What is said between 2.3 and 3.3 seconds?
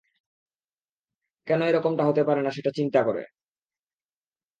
না সেটা চিন্তা করে।